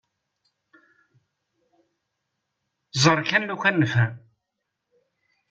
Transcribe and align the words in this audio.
Ẓer 3.03 3.19
kan 3.29 3.47
lukan 3.49 3.75
nefhem. 3.81 4.11